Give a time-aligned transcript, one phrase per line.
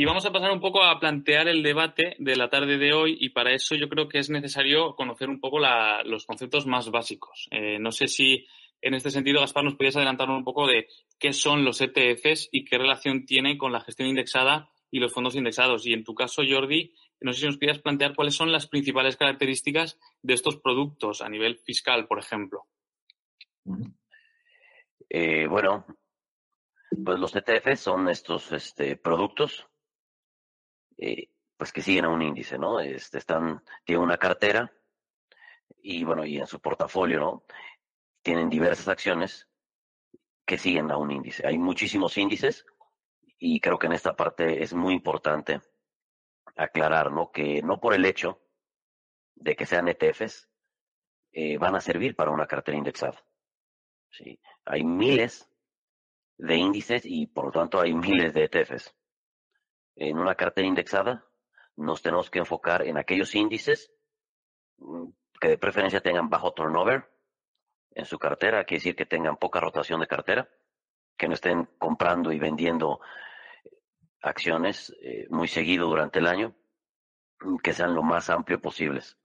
[0.00, 3.18] Y vamos a pasar un poco a plantear el debate de la tarde de hoy
[3.20, 5.58] y para eso yo creo que es necesario conocer un poco
[6.06, 7.48] los conceptos más básicos.
[7.50, 8.46] Eh, no sé si
[8.80, 10.88] en este sentido, Gaspar, nos podías adelantar un poco de
[11.18, 15.36] qué son los ETFs y qué relación tienen con la gestión indexada y los fondos
[15.36, 15.86] indexados.
[15.86, 19.18] Y en tu caso, Jordi, no sé si nos podías plantear cuáles son las principales
[19.18, 22.64] características de estos productos a nivel fiscal, por ejemplo.
[25.10, 25.84] Eh, bueno,
[27.04, 29.66] pues los ETFs son estos este, productos
[31.00, 32.78] eh, pues que siguen a un índice, ¿no?
[32.78, 34.70] Este, están, tienen una cartera
[35.82, 37.44] y bueno, y en su portafolio, ¿no?
[38.22, 39.48] Tienen diversas acciones
[40.44, 41.46] que siguen a un índice.
[41.46, 42.66] Hay muchísimos índices
[43.38, 45.62] y creo que en esta parte es muy importante
[46.54, 47.30] aclarar, ¿no?
[47.30, 48.42] Que no por el hecho
[49.36, 50.50] de que sean ETFs
[51.32, 53.24] eh, van a servir para una cartera indexada.
[54.10, 54.38] ¿sí?
[54.66, 55.48] Hay miles
[56.36, 58.94] de índices y por lo tanto hay miles de ETFs
[59.96, 61.26] en una cartera indexada,
[61.76, 63.92] nos tenemos que enfocar en aquellos índices
[64.78, 65.08] mm,
[65.40, 67.10] que de preferencia tengan bajo turnover
[67.92, 70.48] en su cartera, quiere decir que tengan poca rotación de cartera,
[71.16, 73.00] que no estén comprando y vendiendo
[74.22, 76.54] acciones eh, muy seguido durante el año,
[77.40, 79.16] mm, que sean lo más amplio posibles.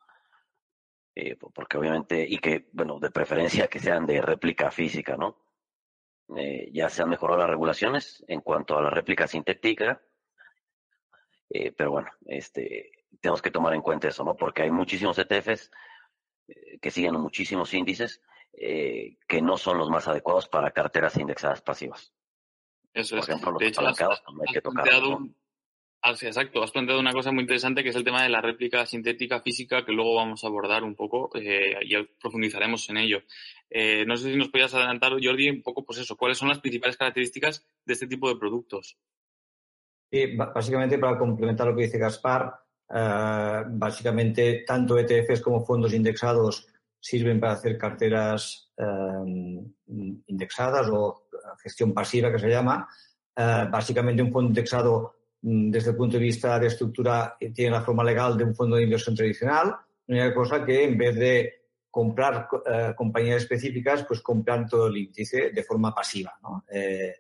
[1.16, 5.41] Eh, porque obviamente, y que, bueno, de preferencia que sean de réplica física, ¿no?
[6.35, 10.01] Eh, ya se han mejorado las regulaciones en cuanto a la réplica sintética,
[11.57, 14.35] eh, pero bueno, este, tenemos que tomar en cuenta eso, ¿no?
[14.35, 15.71] Porque hay muchísimos ETFs
[16.49, 18.21] eh, que siguen muchísimos índices
[18.51, 22.11] eh, que no son los más adecuados para carteras indexadas pasivas.
[22.93, 23.29] Eso Por es.
[23.29, 24.83] ejemplo, los de hecho, has, no hay que tocar.
[24.83, 25.29] planteado
[26.01, 28.85] ah, exacto, has planteado una cosa muy interesante que es el tema de la réplica
[28.85, 33.23] sintética física que luego vamos a abordar un poco y profundizaremos en ello.
[34.05, 36.97] No sé si nos podías adelantar, Jordi, un poco, pues eso, cuáles son las principales
[36.97, 38.97] características de este tipo de productos.
[40.16, 42.56] Sí, básicamente para complementar lo que dice Gaspar,
[42.90, 46.66] eh, básicamente tanto ETFs como fondos indexados
[46.98, 49.62] sirven para hacer carteras eh,
[50.28, 51.28] indexadas o
[51.62, 52.88] gestión pasiva que se llama.
[53.36, 57.72] Eh, básicamente un fondo indexado mm, desde el punto de vista de estructura eh, tiene
[57.72, 59.76] la forma legal de un fondo de inversión tradicional.
[60.08, 61.53] Única cosa que en vez de
[61.92, 66.40] comprar eh, compañías específicas, pues compran todo el índice de forma pasiva.
[66.72, 67.16] Eh,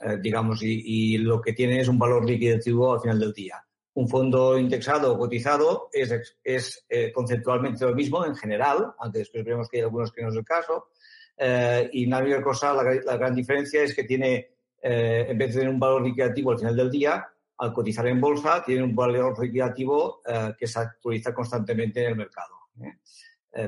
[0.00, 0.82] eh, digamos, y,
[1.14, 3.62] y lo que tiene es un valor liquidativo al final del día.
[3.94, 9.44] Un fondo indexado o cotizado es, es eh, conceptualmente lo mismo en general, aunque después
[9.44, 10.90] veremos que hay algunos que no es el caso.
[11.36, 14.50] Eh, y la única cosa, la, la gran diferencia es que tiene,
[14.82, 17.26] eh, en vez de tener un valor liquidativo al final del día,
[17.58, 22.16] al cotizar en bolsa, tiene un valor liquidativo eh, que se actualiza constantemente en el
[22.16, 22.54] mercado.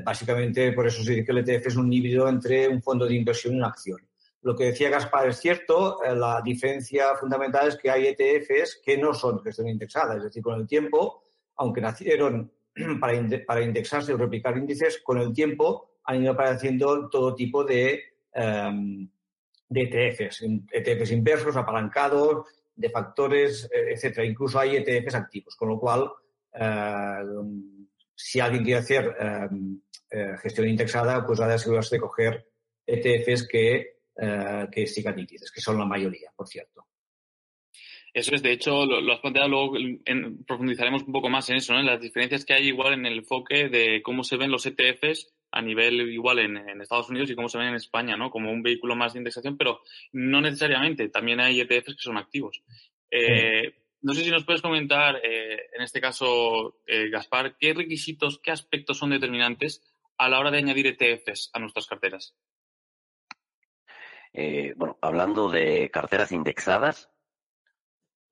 [0.05, 3.15] básicamente, por eso se dice que el ETF es un híbrido entre un fondo de
[3.15, 3.99] inversión y una acción.
[4.43, 8.97] Lo que decía Gaspar es cierto, eh, la diferencia fundamental es que hay ETFs que
[8.97, 11.23] no son gestión indexada, es decir, con el tiempo,
[11.57, 12.51] aunque nacieron
[12.99, 17.63] para, inde- para indexarse o replicar índices, con el tiempo han ido apareciendo todo tipo
[17.63, 18.01] de,
[18.33, 19.07] em,
[19.69, 24.25] de ETFs, ETFs inversos, apalancados, de factores, eh, etcétera.
[24.25, 26.09] Incluso hay ETFs activos, con lo cual,
[26.53, 27.17] eh,
[28.15, 29.79] si alguien quiere hacer em,
[30.09, 32.47] eh, gestión indexada, pues ha de asegurarse de coger
[32.87, 36.87] ETFs que, eh, que sigan índices, que son la mayoría, por cierto.
[38.13, 41.55] Eso es, de hecho, lo, lo has planteado, luego en- profundizaremos un poco más en
[41.57, 41.79] eso, ¿no?
[41.79, 45.33] En las diferencias que hay igual en el enfoque de cómo se ven los ETFs
[45.53, 48.29] a nivel igual en, en Estados Unidos y cómo se ven en España, ¿no?
[48.29, 49.79] Como un vehículo más de indexación, pero
[50.11, 51.07] no necesariamente.
[51.09, 52.61] También hay ETFs que son activos.
[53.09, 58.39] Eh, no sé si nos puedes comentar, eh, en este caso, eh, Gaspar, qué requisitos,
[58.39, 59.83] qué aspectos son determinantes
[60.17, 62.35] a la hora de añadir ETFs a nuestras carteras.
[64.33, 67.09] Eh, bueno, hablando de carteras indexadas,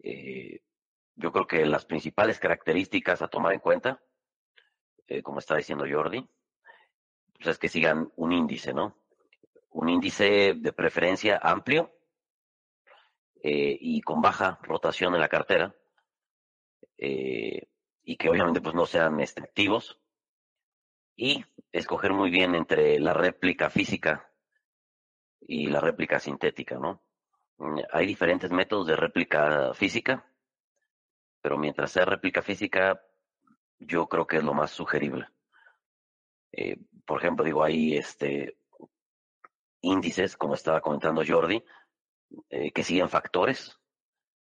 [0.01, 0.61] eh,
[1.15, 4.01] yo creo que las principales características a tomar en cuenta,
[5.07, 6.25] eh, como está diciendo Jordi,
[7.33, 8.97] pues es que sigan un índice, ¿no?
[9.71, 11.93] Un índice de preferencia amplio
[13.41, 15.73] y con baja rotación en la cartera
[16.97, 20.01] y que obviamente pues no sean activos
[21.15, 24.28] y escoger muy bien entre la réplica física
[25.41, 27.01] y la réplica sintética, ¿no?
[27.57, 30.25] Mm, hay diferentes métodos de réplica física,
[31.41, 33.01] pero mientras sea réplica física,
[33.80, 35.27] yo creo que es lo más sugerible.
[36.51, 38.57] Eh, por ejemplo, digo, hay este
[39.81, 41.63] índices, como estaba comentando Jordi,
[42.50, 43.80] eh, que siguen factores,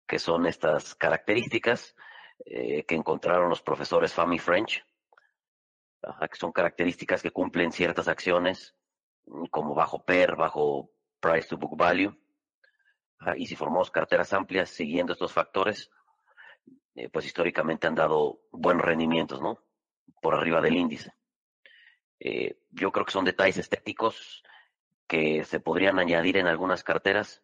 [0.06, 1.94] que son estas características
[2.46, 4.84] eh, que encontraron los profesores Fami French,
[6.00, 8.74] que son características que cumplen ciertas acciones
[9.50, 10.90] como bajo PER, bajo
[11.20, 12.16] Price to Book Value.
[13.36, 15.90] y si formamos carteras amplias siguiendo estos factores,
[16.94, 19.58] eh, pues históricamente han dado buenos rendimientos, ¿no?
[20.20, 21.12] Por arriba del índice.
[22.20, 24.42] Eh, yo creo que son detalles estéticos
[25.06, 27.42] que se podrían añadir en algunas carteras,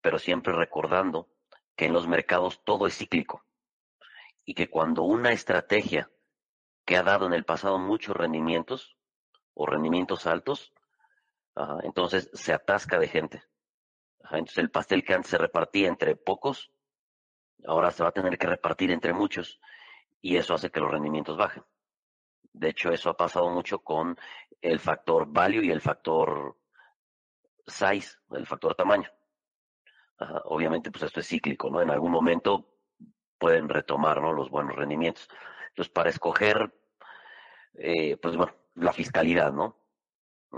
[0.00, 1.28] pero siempre recordando
[1.76, 3.44] que en los mercados todo es cíclico
[4.44, 6.10] y que cuando una estrategia
[6.84, 8.96] que ha dado en el pasado muchos rendimientos
[9.54, 10.72] o rendimientos altos,
[11.82, 13.42] entonces se atasca de gente.
[14.30, 16.70] entonces el pastel que antes se repartía entre pocos,
[17.66, 19.60] ahora se va a tener que repartir entre muchos
[20.20, 21.64] y eso hace que los rendimientos bajen.
[22.52, 24.16] De hecho, eso ha pasado mucho con
[24.62, 26.56] el factor value y el factor
[27.66, 29.10] size, el factor tamaño.
[30.44, 31.82] obviamente, pues esto es cíclico, ¿no?
[31.82, 32.76] En algún momento
[33.38, 34.32] pueden retomar, ¿no?
[34.32, 35.28] Los buenos rendimientos.
[35.68, 36.72] Entonces, para escoger,
[37.74, 39.76] eh, pues bueno, la fiscalidad, ¿no?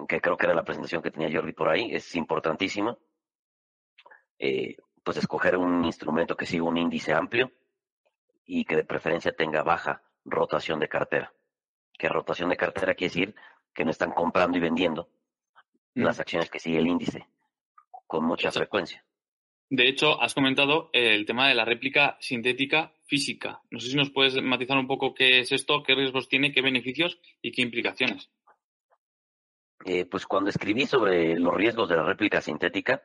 [0.07, 2.97] Que creo que era la presentación que tenía Jordi por ahí, es importantísima.
[4.39, 7.51] Eh, pues escoger un instrumento que siga un índice amplio
[8.45, 11.33] y que de preferencia tenga baja rotación de cartera.
[11.99, 13.35] Que rotación de cartera quiere decir
[13.75, 15.09] que no están comprando y vendiendo
[15.95, 16.03] mm.
[16.03, 17.27] las acciones que sigue el índice
[18.07, 19.05] con mucha frecuencia.
[19.71, 23.61] De hecho, has comentado el tema de la réplica sintética física.
[23.71, 26.63] No sé si nos puedes matizar un poco qué es esto, qué riesgos tiene, qué
[26.63, 28.31] beneficios y qué implicaciones.
[29.85, 33.03] Eh, pues cuando escribí sobre los riesgos de la réplica sintética,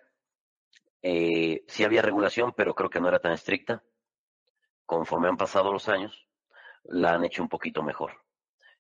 [1.02, 3.84] eh, sí había regulación, pero creo que no era tan estricta.
[4.86, 6.28] Conforme han pasado los años,
[6.84, 8.24] la han hecho un poquito mejor.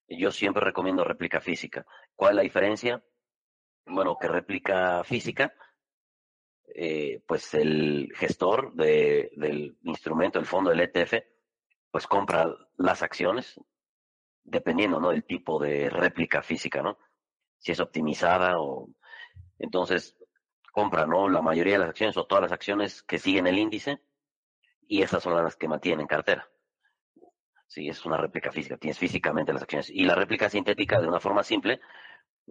[0.07, 1.85] Yo siempre recomiendo réplica física.
[2.15, 3.03] ¿Cuál es la diferencia?
[3.85, 5.53] Bueno, que réplica física
[6.75, 11.23] eh, pues el gestor del instrumento, el fondo del ETF,
[11.91, 12.47] pues compra
[12.77, 13.59] las acciones
[14.43, 15.11] dependiendo ¿no?
[15.11, 16.97] del tipo de réplica física, ¿no?
[17.63, 18.89] Si es optimizada o...
[19.57, 20.15] Entonces,
[20.71, 21.29] compra, ¿no?
[21.29, 24.01] La mayoría de las acciones o todas las acciones que siguen el índice
[24.87, 26.47] y esas son las que mantienen en cartera.
[27.65, 29.89] Si es una réplica física, tienes físicamente las acciones.
[29.89, 31.81] Y la réplica sintética, de una forma simple,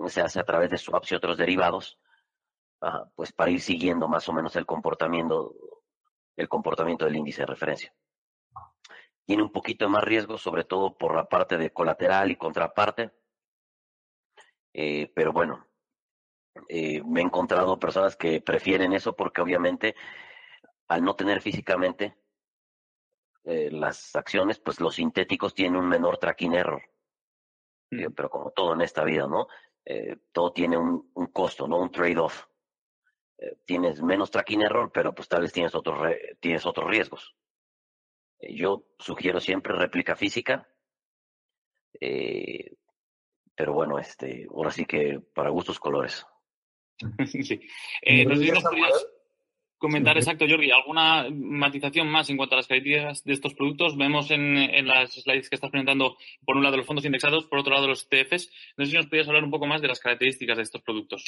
[0.09, 2.00] se hace a través de swaps y otros derivados
[3.15, 5.55] pues para ir siguiendo más o menos el comportamiento,
[6.37, 7.94] el comportamiento del índice de referencia.
[9.25, 13.12] Tiene un poquito más riesgo, sobre todo por la parte de colateral y contraparte,
[14.74, 15.66] eh, pero bueno,
[16.69, 19.94] eh, me he encontrado personas que prefieren eso porque obviamente
[20.88, 22.16] al no tener físicamente
[23.44, 26.82] eh, las acciones, pues los sintéticos tienen un menor tracking error.
[27.91, 28.12] Mm.
[28.14, 29.48] pero como todo en esta vida, ¿no?
[30.31, 31.79] todo tiene un, un costo, ¿no?
[31.79, 32.46] Un trade-off.
[33.67, 35.98] Tienes menos tracking error, pero pues tal vez tienes otros,
[36.41, 37.34] tienes otros riesgos.
[38.41, 40.72] Yo sugiero siempre réplica física,
[42.00, 42.74] eh,
[43.55, 46.27] pero bueno, este, ahora sí que para gustos colores.
[47.27, 47.61] sí.
[48.27, 49.06] no sé si nos podrías
[49.82, 53.97] comentar exacto, Jordi, alguna matización más en cuanto a las características de estos productos.
[53.99, 56.17] Vemos en, en, las slides que estás presentando,
[56.47, 58.49] por un lado, los fondos indexados, por otro lado, los ETFs.
[58.77, 61.25] No sé si nos podrías hablar un poco más de las características de estos productos.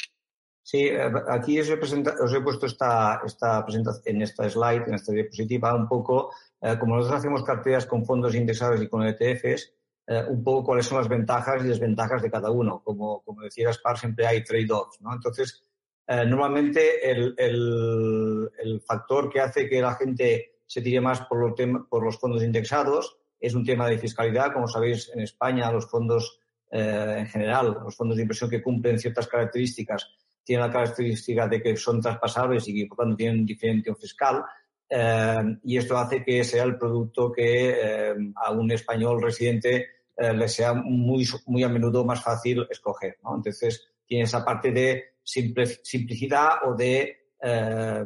[0.62, 4.95] Sí, eh, aquí os he, os he puesto esta, esta presentación, en esta slide, en
[4.95, 9.75] esta diapositiva, un poco, eh, como nosotros hacemos carteras con fondos indexados y con ETFs,
[10.06, 12.82] eh, un poco cuáles son las ventajas y desventajas de cada uno.
[12.84, 15.12] Como, como decía Gaspar, siempre hay trade-offs, ¿no?
[15.12, 15.62] Entonces,
[16.06, 21.54] normalmente el, el, el, factor que hace que la gente se tire más por los,
[21.88, 24.52] por los fondos indexados es un tema de fiscalidad.
[24.52, 29.26] Como sabéis, en España los fondos, en general, los fondos de inversión que cumplen ciertas
[29.28, 30.06] características
[30.44, 34.44] tienen la característica de que son traspasables y por tanto tienen diferenciación fiscal.
[34.88, 39.86] Eh, y esto hace que sea el producto que eh, a un español residente
[40.16, 43.18] eh, le sea muy, muy a menudo más fácil escoger.
[43.34, 48.04] Entonces, tiene esa parte de simplicidad o de, eh,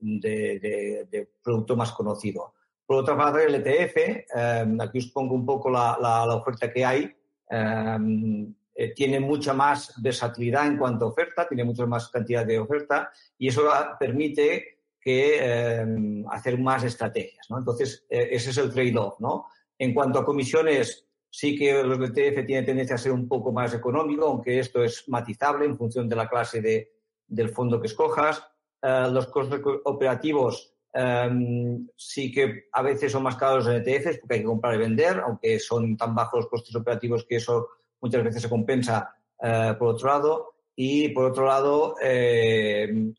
[0.00, 2.54] de, producto más conocido.
[2.84, 6.84] Por otra parte, el ETF, eh, aquí os pongo un poco la, la, oferta que
[6.84, 7.16] hay,
[8.94, 13.48] tiene mucha más versatilidad en cuanto a oferta, tiene mucha más cantidad de oferta y
[13.48, 17.46] eso permite que hacer más estrategias.
[17.50, 17.58] ¿no?
[17.58, 19.18] Entonces, ese es el trade-off.
[19.20, 19.46] ¿no?
[19.78, 23.72] En cuanto a comisiones, Sí que los ETF tienen tendencia a ser un poco más
[23.72, 26.92] económico, aunque esto es matizable en función de la clase de,
[27.28, 28.44] del fondo que escojas.
[28.82, 34.34] Eh, los costes operativos em, sí que a veces son más caros en ETFs porque
[34.34, 37.68] hay que comprar y vender, aunque son tan bajos los costes operativos que eso
[38.00, 40.54] muchas veces se compensa eh, por otro lado.
[40.74, 43.12] Y por otro lado, eh,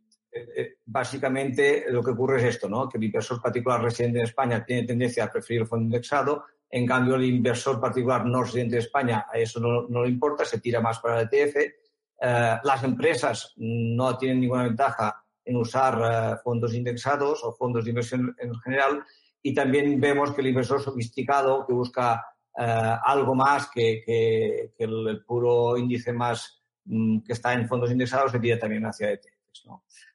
[0.85, 2.87] básicamente lo que ocurre es esto, ¿no?
[2.87, 6.87] que el inversor particular residente en España tiene tendencia a preferir el fondo indexado en
[6.87, 10.79] cambio, el inversor particular no residente de España, a eso no, le importa, se tira
[10.79, 11.55] más para el ETF.
[11.57, 17.89] Eh, las empresas no tienen ninguna ventaja en usar eh, fondos indexados o fondos de
[17.89, 19.03] inversión en general.
[19.41, 22.25] Y también vemos que el inversor sofisticado que busca
[22.57, 28.39] eh, algo más que, el, puro índice más mm, que está en fondos indexados se
[28.39, 29.65] tira también hacia ETFs.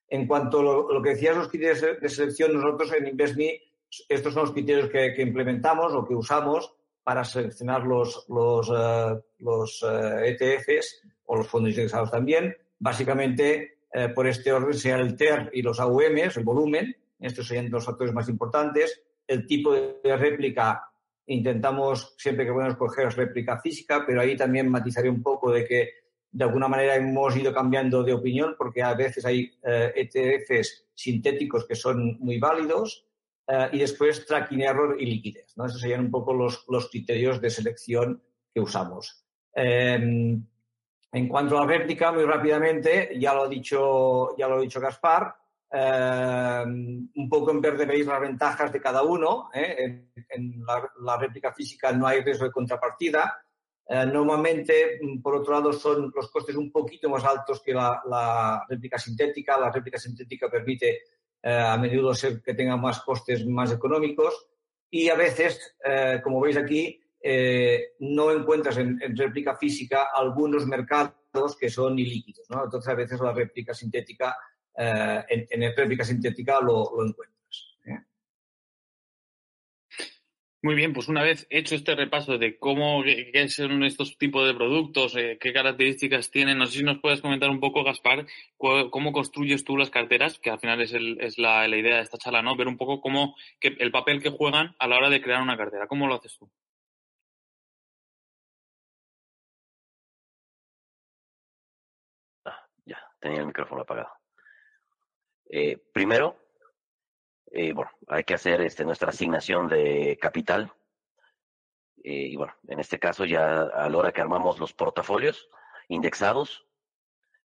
[0.08, 3.60] En cuanto a lo, que decías, los criterios de selección, nosotros en InvestMe
[4.08, 6.72] estos son los criterios que, implementamos o que usamos
[7.02, 8.68] para seleccionar los, los,
[9.82, 10.80] ETFs eh, e
[11.26, 12.56] o los fondos indexados también.
[12.78, 16.96] Básicamente, eh, por este orden, sean el TER y los AUMs, el volumen.
[17.20, 19.00] Estos serían los factores más importantes.
[19.26, 20.82] El tipo de réplica,
[21.26, 25.90] intentamos siempre que podemos coger réplica física, pero ahí también matizaré un poco de que
[26.36, 30.64] de alguna manera hemos ido cambiando de opinión porque a veces hay ETFs eh, e
[30.94, 33.06] sintéticos que son muy válidos
[33.48, 35.56] eh, y después tracking error y liquidez.
[35.56, 35.64] ¿no?
[35.64, 39.24] Esos serían un poco los, los criterios de selección que usamos.
[39.54, 40.44] Em,
[41.12, 44.78] en cuanto a la réplica, muy rápidamente, ya lo ha dicho, ya lo ha dicho
[44.78, 45.34] Gaspar,
[45.70, 49.48] em, un poco en verde veis las ventajas de cada uno.
[49.54, 50.04] ¿eh?
[50.28, 53.45] En, la, réplica física no hay riesgo de contrapartida.
[53.88, 58.64] Eh, normalmente, por otro lado, son los costes un poquito más altos que la, la
[58.68, 59.58] réplica sintética.
[59.58, 61.02] La réplica sintética permite
[61.42, 64.48] eh, a menudo ser que tenga más costes más económicos
[64.90, 71.56] y a veces, eh, como veis aquí, eh, no encuentras en, réplica física algunos mercados
[71.56, 72.46] que son ilíquidos.
[72.50, 72.64] ¿no?
[72.64, 74.36] Entonces, a veces la réplica sintética,
[74.76, 77.35] en, en, réplica sintética lo, lo encuentras.
[80.66, 84.52] Muy bien, pues una vez hecho este repaso de cómo qué son estos tipos de
[84.52, 88.26] productos, eh, qué características tienen, no sé si nos puedes comentar un poco, Gaspar,
[88.58, 92.42] cómo construyes tú las carteras, que al final es, es la, idea de esta charla,
[92.42, 92.56] ¿no?
[92.56, 95.86] Ver un poco cómo el papel que juegan a la hora de crear una cartera.
[95.86, 96.50] ¿Cómo lo haces tú?
[102.44, 104.10] Ah, ya, tenía el micrófono apagado.
[105.48, 106.45] Eh, primero,
[107.52, 110.72] eh, bueno, hay que hacer este, nuestra asignación de capital.
[112.02, 115.48] Eh, y bueno, en este caso ya a la hora que armamos los portafolios
[115.88, 116.66] indexados,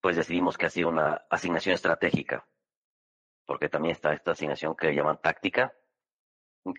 [0.01, 2.47] pues decidimos que ha sido una asignación estratégica,
[3.45, 5.73] porque también está esta asignación que llaman táctica,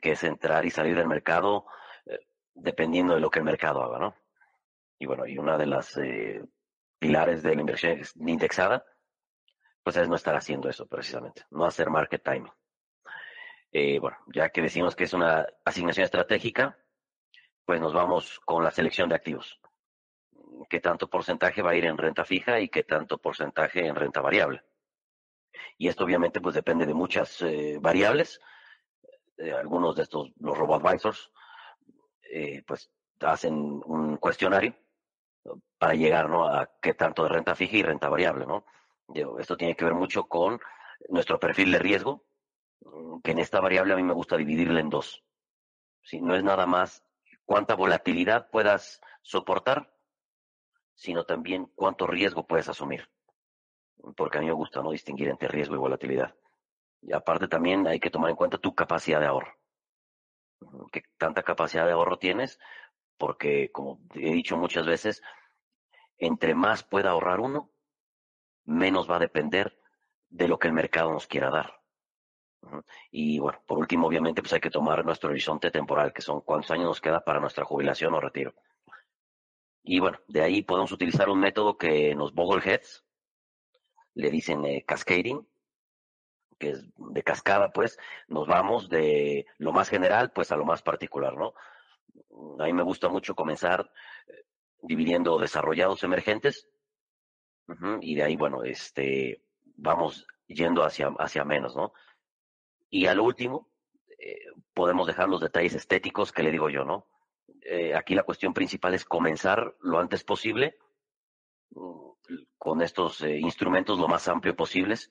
[0.00, 1.66] que es entrar y salir del mercado
[2.06, 2.18] eh,
[2.54, 4.14] dependiendo de lo que el mercado haga, ¿no?
[4.98, 5.98] Y bueno, y una de las
[6.98, 8.84] pilares de la inversión indexada,
[9.82, 12.52] pues es no estar haciendo eso precisamente, no hacer market timing.
[13.78, 16.78] Eh, bueno, ya que decimos que es una asignación estratégica,
[17.66, 19.60] pues nos vamos con la selección de activos.
[20.70, 24.22] ¿Qué tanto porcentaje va a ir en renta fija y qué tanto porcentaje en renta
[24.22, 24.62] variable?
[25.76, 28.40] Y esto obviamente pues depende de muchas eh, variables.
[29.36, 31.30] Eh, algunos de estos, los robo-advisors,
[32.66, 32.90] pues
[33.20, 34.74] hacen un cuestionario
[35.76, 36.46] para llegar ¿no?
[36.46, 38.46] a qué tanto de renta fija y renta variable.
[38.46, 38.64] ¿no?
[39.38, 40.58] Esto tiene que ver mucho con
[41.10, 42.24] nuestro perfil de riesgo,
[43.22, 45.24] que en esta variable a mí me gusta dividirla en dos.
[46.02, 47.04] Si no es nada más
[47.44, 49.92] cuánta volatilidad puedas soportar,
[50.94, 53.08] sino también cuánto riesgo puedes asumir.
[54.16, 56.34] Porque a mí me gusta no distinguir entre riesgo y volatilidad.
[57.02, 59.54] Y aparte también hay que tomar en cuenta tu capacidad de ahorro.
[60.90, 62.58] ¿Qué tanta capacidad de ahorro tienes?
[63.18, 65.22] Porque, como he dicho muchas veces,
[66.18, 67.70] entre más pueda ahorrar uno,
[68.64, 69.78] menos va a depender
[70.28, 71.80] de lo que el mercado nos quiera dar.
[73.10, 76.70] Y bueno, por último, obviamente, pues hay que tomar nuestro horizonte temporal, que son cuántos
[76.70, 78.54] años nos queda para nuestra jubilación o retiro.
[79.82, 83.04] Y bueno, de ahí podemos utilizar un método que nos Bogleheads
[84.14, 85.46] le dicen eh, cascading,
[86.58, 87.98] que es de cascada, pues,
[88.28, 91.54] nos vamos de lo más general, pues, a lo más particular, ¿no?
[92.58, 93.90] A mí me gusta mucho comenzar
[94.26, 94.44] eh,
[94.82, 96.68] dividiendo desarrollados emergentes
[98.00, 99.42] y de ahí, bueno, este,
[99.76, 101.92] vamos yendo hacia, hacia menos, ¿no?
[102.90, 103.68] Y al último,
[104.18, 107.06] eh, podemos dejar los detalles estéticos que le digo yo, ¿no?
[107.62, 110.78] Eh, aquí la cuestión principal es comenzar lo antes posible
[111.70, 112.10] mm,
[112.58, 115.10] con estos eh, instrumentos lo más amplio posibles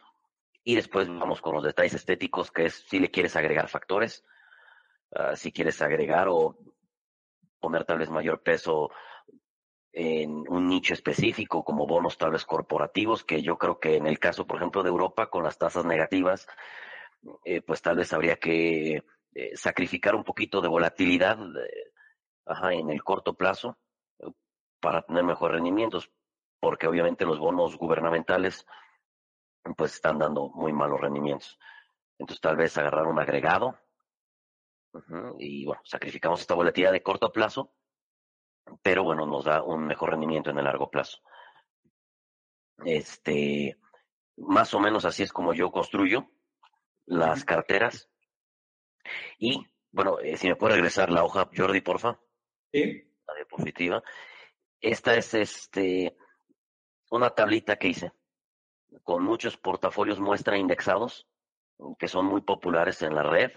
[0.63, 4.25] y después vamos con los detalles estéticos, que es si le quieres agregar factores,
[5.12, 6.58] ah, si quieres agregar o
[7.60, 8.89] poner tal vez mayor peso
[9.94, 14.20] en un nicho específico como bonos tal vez corporativos, que yo creo que en el
[14.20, 16.48] caso, por ejemplo, de Europa, con las tasas negativas,
[17.44, 19.03] eh, pues tal vez habría que
[19.34, 21.91] eh, sacrificar un poquito de volatilidad eh,
[22.72, 23.77] en el corto plazo
[24.79, 26.12] para tener mejores rendimientos,
[26.60, 28.65] porque obviamente los bonos gubernamentales
[29.75, 31.58] pues están dando muy malos rendimientos.
[32.20, 33.79] Entonces tal vez agarrar un agregado
[35.39, 37.74] y bueno, sacrificamos esta volatilidad de corto plazo
[38.82, 41.20] pero bueno, nos da un mejor rendimiento en el largo plazo.
[42.84, 43.77] Este,
[44.38, 46.29] más o menos así es como yo construyo
[47.05, 48.09] las carteras.
[49.38, 52.19] Y, bueno, eh, si me puede regresar la hoja, Jordi, porfa.
[52.71, 53.03] Sí.
[53.27, 54.03] La diapositiva.
[54.81, 56.15] Esta es este
[57.09, 58.12] una tablita que hice
[59.03, 61.27] con muchos portafolios muestra indexados
[62.00, 63.51] que son muy populares en la red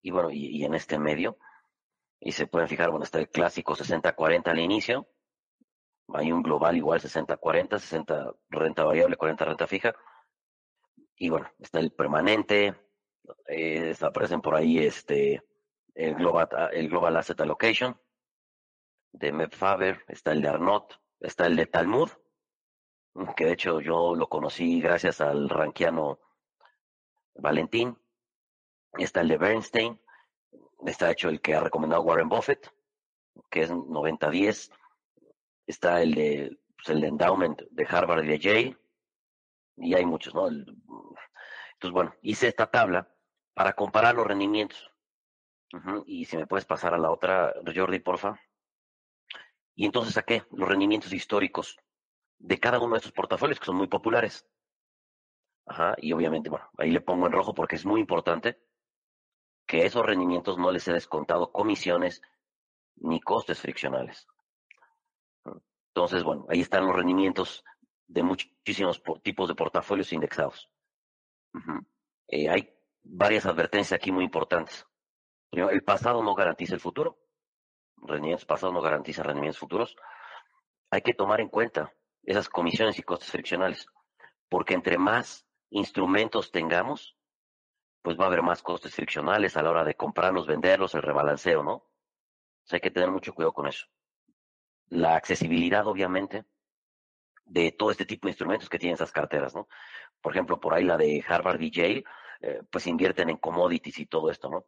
[0.00, 1.38] y bueno, y en este medio.
[2.20, 5.08] Y se pueden fijar, bueno, está el clásico 60-40 al inicio.
[6.14, 9.94] Hay un global igual 60-40, 60 renta variable, 40 renta fija.
[11.18, 12.74] Y bueno, está el permanente.
[13.46, 15.42] Eh, aparecen por ahí este
[15.94, 17.98] el global, el global Asset Allocation
[19.12, 22.10] de Meb Faber, está el de Arnott, está el de Talmud,
[23.36, 26.20] que de hecho yo lo conocí gracias al ranquiano
[27.34, 27.96] Valentín.
[28.96, 30.00] Está el de Bernstein,
[30.86, 32.72] está hecho el que ha recomendado Warren Buffett,
[33.50, 34.70] que es 90-10.
[35.66, 38.78] Está el de, pues, el Endowment de Harvard y de Yale.
[39.80, 40.48] Y hay muchos, ¿no?
[40.48, 43.08] entonces, bueno, hice esta tabla
[43.54, 44.92] para comparar los rendimientos.
[46.06, 48.40] Y si me puedes pasar a la otra, Jordi, porfa.
[49.74, 51.78] Y entonces saqué los rendimientos históricos
[52.38, 54.46] de cada uno de esos portafolios que son muy populares.
[55.66, 58.58] Ajá, y obviamente, bueno, ahí le pongo en rojo porque es muy importante
[59.66, 62.22] que esos rendimientos no les he descontado comisiones
[62.96, 64.26] ni costes friccionales.
[65.88, 67.64] Entonces, bueno, ahí están los rendimientos
[68.08, 70.70] de muchísimos tipos de portafolios indexados.
[72.26, 74.86] Eh, hay varias advertencias aquí muy importantes.
[75.52, 77.18] El pasado no garantiza el futuro.
[77.96, 79.96] Rendimientos pasados no garantizan rendimientos futuros.
[80.90, 81.92] Hay que tomar en cuenta
[82.22, 83.86] esas comisiones y costes friccionales,
[84.48, 87.16] porque entre más instrumentos tengamos,
[88.02, 91.62] pues va a haber más costes friccionales a la hora de comprarlos, venderlos, el rebalanceo,
[91.62, 91.84] ¿no?
[92.70, 93.86] hay que tener mucho cuidado con eso.
[94.88, 96.44] La accesibilidad, obviamente,
[97.48, 99.68] de todo este tipo de instrumentos que tienen esas carteras, ¿no?
[100.20, 102.04] Por ejemplo, por ahí la de Harvard y Yale,
[102.40, 104.66] eh, pues invierten en commodities y todo esto, ¿no?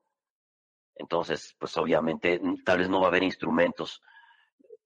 [0.97, 4.03] Entonces, pues obviamente, tal vez no va a haber instrumentos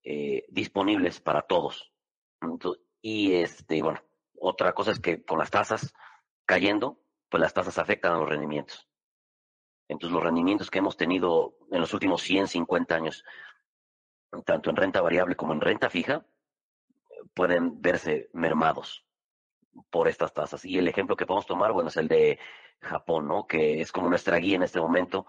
[0.03, 1.91] eh, disponibles para todos.
[3.01, 4.01] y este, bueno,
[4.39, 5.95] otra cosa es que con las tasas
[6.47, 8.89] cayendo, pues las tasas afectan a los rendimientos.
[9.89, 13.25] Entonces, los rendimientos que hemos tenido en los últimos 100, 50 años,
[14.45, 16.27] tanto en renta variable como en renta fija,
[17.35, 19.05] pueden verse mermados
[19.90, 20.64] por estas tasas.
[20.64, 22.38] Y el ejemplo que podemos tomar, bueno, es el de
[22.81, 23.47] Japón, ¿no?
[23.47, 25.27] Que es como nuestra guía en este momento,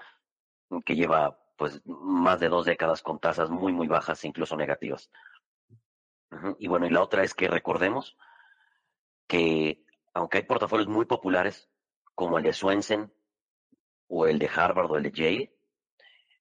[0.86, 5.10] que lleva pues más de dos décadas con tasas muy, muy bajas, incluso negativas.
[6.60, 8.18] Y bueno, y la otra es que recordemos
[9.28, 11.70] que aunque hay portafolios muy populares,
[12.14, 13.14] como el de Swensen
[14.08, 15.56] o el de Harvard o el de Yale,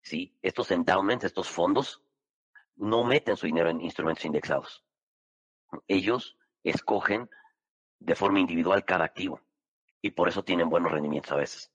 [0.03, 0.39] ¿sí?
[0.43, 2.03] estos endowments, estos fondos,
[2.77, 4.84] no meten su dinero en instrumentos indexados.
[5.89, 7.29] Ellos escogen
[7.99, 9.41] de forma individual cada activo
[10.01, 11.73] y por eso tienen buenos rendimientos a veces.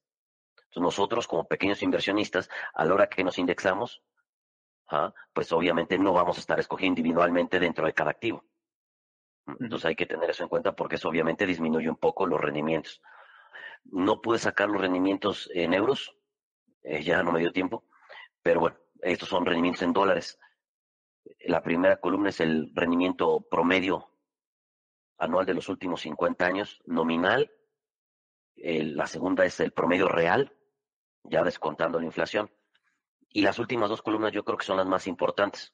[0.55, 4.03] Entonces nosotros como pequeños inversionistas, a la hora que nos indexamos,
[4.89, 5.13] ¿ah?
[5.33, 8.45] pues obviamente no vamos a estar escogiendo individualmente dentro de cada activo.
[9.59, 13.01] Entonces hay que tener eso en cuenta porque eso obviamente disminuye un poco los rendimientos.
[13.85, 16.15] No pude sacar los rendimientos en euros,
[16.83, 17.85] eh, ya no me dio tiempo,
[18.43, 20.39] pero bueno, estos son rendimientos en dólares.
[21.41, 24.09] La primera columna es el rendimiento promedio
[25.17, 27.51] anual de los últimos 50 años, nominal.
[28.55, 30.53] la segunda es el promedio real,
[31.23, 32.51] ya descontando la inflación.
[33.29, 35.73] Y las últimas dos columnas yo creo que son las más importantes,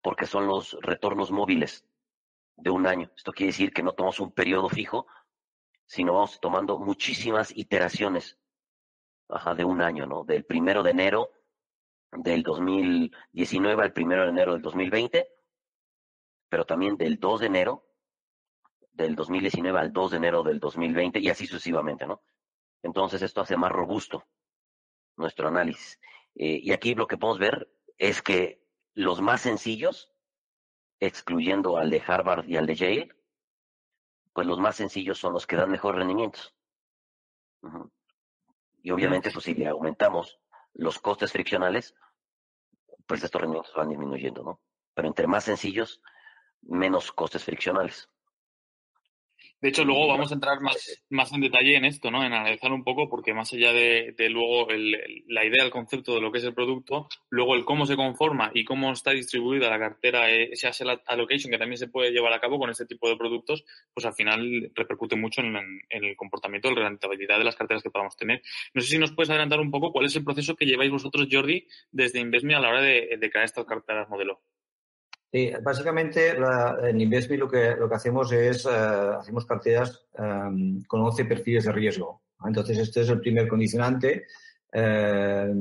[0.00, 1.84] porque son los retornos móviles
[2.56, 3.10] de un año.
[3.16, 5.06] Esto quiere decir que no tomamos un periodo fijo,
[5.86, 8.38] sino vamos tomando muchísimas iteraciones
[9.56, 10.24] de un año, ¿no?
[10.24, 11.30] Del primero de enero
[12.16, 15.28] del 2019 al primero de enero del 2020,
[16.48, 17.86] pero también del 2 de enero
[18.92, 22.22] del 2019 al 2 de enero del 2020 y así sucesivamente, ¿no?
[22.82, 24.24] Entonces esto hace más robusto
[25.16, 25.98] nuestro análisis.
[26.34, 30.12] Eh, y aquí lo que podemos ver es que los más sencillos,
[31.00, 33.08] excluyendo al de Harvard y al de Yale,
[34.32, 36.54] pues los más sencillos son los que dan mejores rendimientos.
[38.82, 40.38] Y obviamente, pues si le aumentamos
[40.74, 41.94] los costes friccionales,
[43.06, 44.60] pues estos rendimientos van disminuyendo, ¿no?
[44.94, 46.00] Pero entre más sencillos,
[46.62, 48.08] menos costes friccionales.
[49.64, 52.22] De hecho, luego vamos a entrar más, más en detalle en esto, ¿no?
[52.22, 54.68] En analizar un poco, porque más allá de, luego
[55.26, 58.50] la idea, el concepto de lo que es el producto, luego el cómo se conforma
[58.52, 62.34] y cómo está distribuida la cartera, eh, ese asset allocation que también se puede llevar
[62.34, 65.56] a cabo con este tipo de productos, pues al final repercute mucho en,
[65.88, 68.42] el comportamiento, en la rentabilidad de las carteras que podamos tener.
[68.74, 71.26] No sé si nos puedes adelantar un poco cuál es el proceso que lleváis vosotros,
[71.32, 74.42] Jordi, desde Investme a la hora de, de crear estas carteras modelo.
[75.62, 76.36] Básicamente
[76.84, 81.64] en Investme lo que, lo que hacemos es, eh, hacemos carteras em, con 11 perfiles
[81.64, 82.22] de riesgo.
[82.44, 84.26] Entonces, este es el primer condicionante.
[84.72, 85.52] Eh,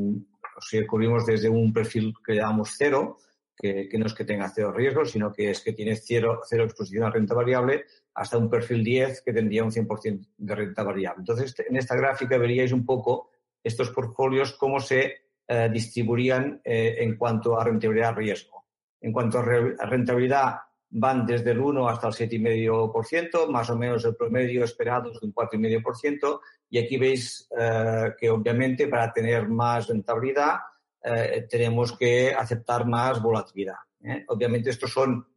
[0.55, 3.17] o cubrimos desde un perfil que llamamos cero,
[3.57, 7.05] que, no es que tenga cero riesgo, sino que es que tiene cero, cero exposición
[7.05, 11.21] a renta variable, hasta un perfil 10 que tendría un 100% de renta variable.
[11.21, 13.31] Entonces, en esta gráfica veríais un poco
[13.63, 15.15] estos portfolios, cómo se
[15.47, 18.62] eh, distribuirían en cuanto a rentabilidad riesgo.
[19.03, 19.43] En cuanto a
[19.85, 20.55] rentabilidad,
[20.95, 25.27] van desde el 1 hasta el 7,5%, más o menos el promedio esperado es de
[25.27, 26.39] un 4,5%.
[26.69, 30.55] Y aquí veis eh, que obviamente para tener más rentabilidad
[31.03, 33.75] eh, tenemos que aceptar más volatilidad.
[34.03, 34.23] ¿eh?
[34.27, 35.27] Obviamente estos son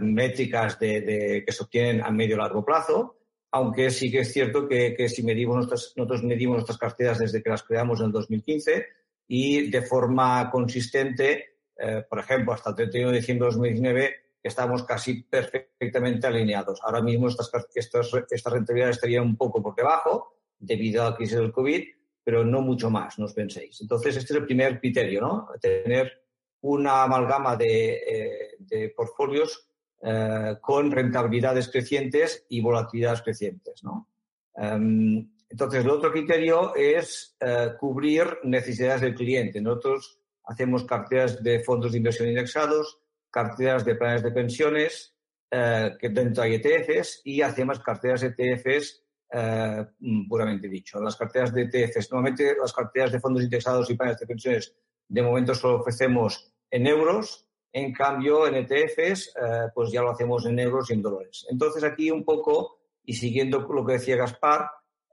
[0.00, 3.16] métricas de, que se obtienen a medio y largo plazo,
[3.50, 7.42] aunque sí que es cierto que, que si medimos nuestras, nosotros medimos nuestras carteras desde
[7.42, 8.86] que las creamos en el 2015,
[9.26, 14.84] y de forma consistente, eh, por ejemplo, hasta el 31 de diciembre de 2019 estamos
[14.84, 16.80] casi perfectamente alineados.
[16.82, 21.38] Ahora mismo estas, estas, estas rentabilidades estarían un poco por debajo debido a la crisis
[21.38, 21.82] del COVID,
[22.22, 23.80] pero no mucho más, no os penséis.
[23.80, 25.48] Entonces, este es el primer criterio, ¿no?
[25.60, 26.24] Tener
[26.60, 29.68] una amalgama de, eh, portfolios
[30.02, 34.08] eh, con rentabilidades crecientes y volatilidades crecientes, ¿no?
[34.56, 39.60] Em, entonces, el otro criterio es eh, cubrir necesidades del cliente.
[39.60, 42.98] Nosotros hacemos carteras de fondos de inversión indexados,
[43.30, 45.14] carteras de planes de pensiones,
[45.48, 49.86] eh, que dentro hay ETFs, y hacemos carteras ETFs eh,
[50.28, 51.00] puramente dicho.
[51.00, 54.74] Las carteras de ETFs, normalmente las carteras de fondos indexados y planes de pensiones,
[55.06, 57.46] de momento solo ofrecemos en euros.
[57.72, 59.32] En cambio, en ETFs,
[59.72, 61.46] pues ya lo hacemos en euros y en dólares.
[61.48, 64.68] Entonces, aquí un poco, y siguiendo lo que decía Gaspar,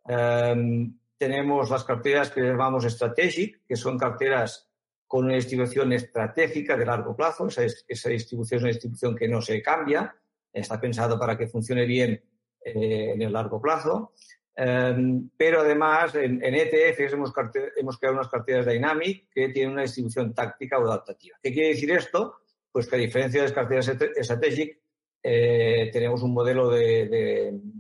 [0.08, 4.70] Em, tenemos las carteras que llamamos strategic, que son carteras
[5.08, 7.48] con una distribución estratégica de largo plazo.
[7.48, 10.16] Esa, esa distribución es una distribución que no se cambia,
[10.52, 12.24] está pensado para que funcione bien
[12.64, 14.14] eh, en el largo plazo.
[14.56, 17.34] Em, pero además en, en ETFs hemos,
[17.78, 21.38] hemos, creado unas carteras Dynamic que tienen una distribución táctica o adaptativa.
[21.42, 22.36] ¿Qué quiere decir esto?
[22.72, 24.80] Pues que a diferencia de las carteras Strategic,
[25.24, 27.08] eh, tenemos un modelo de,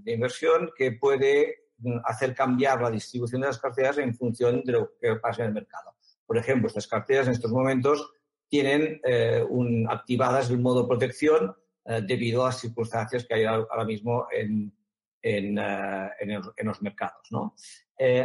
[0.04, 1.71] de, inversión que puede
[2.06, 5.54] hacer cambiar la distribución de las carteras en función de lo que pasa en el
[5.54, 5.96] mercado.
[6.26, 8.14] Por ejemplo, estas carteras en estos momentos
[8.48, 14.28] tienen eh, un, activadas el modo protección eh, debido a circunstancias que hay ahora mismo
[14.32, 14.74] en,
[15.22, 17.28] en, eh, en, los mercados.
[17.32, 17.56] ¿no?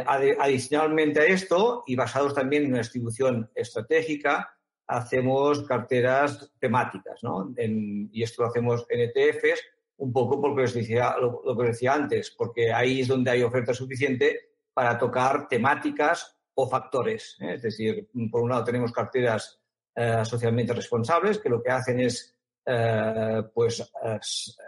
[0.07, 7.23] adicionalmente a esto, y basados también en una distribución estratégica, hacemos carteras temáticas.
[7.23, 7.53] ¿no?
[7.57, 9.61] y esto lo hacemos en ETFs
[9.97, 13.43] un poco porque os decía, lo, que os decía antes, porque ahí es donde hay
[13.43, 17.37] oferta suficiente para tocar temáticas o factores.
[17.39, 17.55] ¿eh?
[17.55, 19.59] Es decir, por un lado tenemos carteras
[19.95, 23.91] eh, socialmente responsables que lo que hacen es, eh, pues,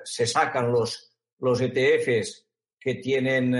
[0.03, 2.47] se sacan los, los ETFs
[2.79, 3.53] que tienen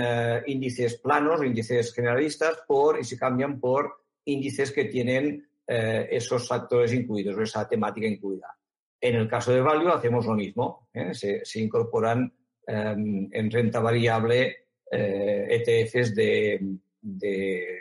[0.46, 7.38] índices planos, índices generalistas, por, y se cambian por índices que tienen esos factores incluidos,
[7.38, 8.59] esa temática incluida.
[9.00, 10.88] En el caso de Value hacemos lo mismo.
[10.92, 11.14] ¿eh?
[11.14, 12.32] Se, incorporan
[12.66, 16.60] em, en renta variable ETFs eh,
[17.00, 17.80] de,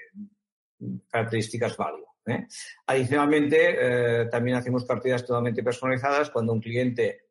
[1.10, 2.06] características Value.
[2.26, 2.48] ¿eh?
[2.88, 6.30] Adicionalmente, también hacemos carteras totalmente personalizadas.
[6.30, 7.26] Cuando un cliente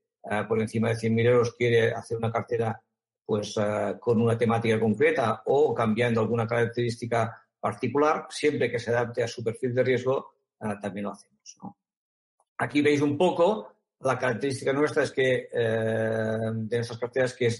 [0.46, 2.82] por encima de 100.000 euros quiere hacer una cartera
[3.24, 3.54] pues,
[4.00, 9.42] con una temática concreta o cambiando alguna característica particular, siempre que se adapte a su
[9.42, 10.34] perfil de riesgo,
[10.82, 11.58] también lo hacemos.
[12.58, 17.52] Aquí veis un poco la característica nuestra es que eh, de nuestras carteras que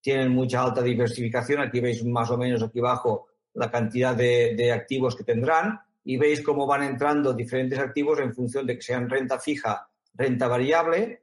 [0.00, 5.16] tienen mucha alta diversificación, aquí veis más o menos aquí abajo la cantidad de, activos
[5.16, 9.38] que tendrán y veis cómo van entrando diferentes activos en función de que sean renta
[9.38, 11.22] fija, renta variable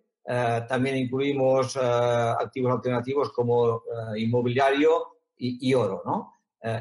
[0.68, 3.84] también incluimos activos alternativos como
[4.16, 6.34] inmobiliario y, oro, ¿no?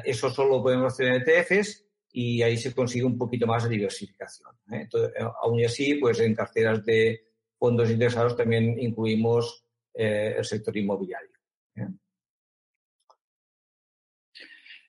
[0.03, 3.69] eso solo lo podemos hacer en ETFs y ahí se consigue un poquito más de
[3.69, 4.51] diversificación.
[4.69, 7.32] Entonces, aún así, pues en carteras de
[7.63, 11.29] fondos indexados también incluimos el sector inmobiliario.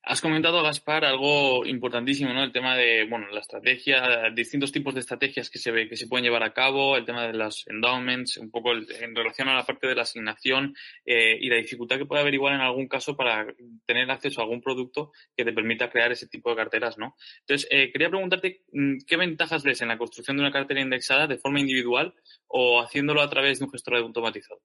[0.07, 2.45] Has comentado, Gaspar, algo importantísimo, ¿no?
[2.45, 6.07] El tema de, bueno, la estrategia, distintos tipos de estrategias que se ve, que se
[6.07, 9.65] pueden llevar a cabo, el tema de las endowments, un poco en relación a la
[9.65, 10.75] parte de la asignación
[11.07, 13.47] eh, y la dificultad que puede haber igual en algún caso para
[13.87, 17.17] tener acceso a algún producto que te permita crear ese tipo de carteras, ¿no?
[17.41, 21.27] Entonces, eh, quería preguntarte mm, qué ventajas ves en la construcción de una cartera indexada
[21.27, 22.15] de forma individual
[22.49, 24.61] o haciéndolo a través de un gestor automatizado.